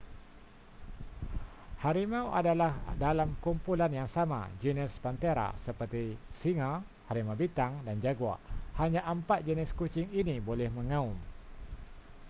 harimau 1.83 2.27
adalah 2.39 2.71
dalam 3.05 3.29
kumpulan 3.45 3.91
yang 3.99 4.09
sama 4.15 4.41
genus 4.61 4.93
panthera 5.03 5.47
seperti 5.65 6.03
singa 6.41 6.71
harimau 7.09 7.35
bintang 7.41 7.73
dan 7.87 7.95
jaguar. 8.05 8.39
hanya 8.81 9.01
empat 9.13 9.39
jenis 9.47 9.69
kucing 9.79 10.09
ini 10.21 10.35
boleh 10.47 10.69
mengaum 10.77 11.13